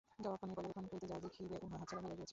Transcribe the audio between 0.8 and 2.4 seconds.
করিতে যাও দেখিবে উহা হাতছাড়া হইয়া গিয়াছে।